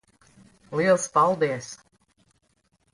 [0.79, 1.71] Liels paldies.